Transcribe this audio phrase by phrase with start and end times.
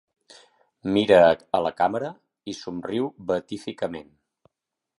[0.93, 1.19] Mira
[1.57, 2.09] a la càmera
[2.53, 4.13] i somriu beatíficament.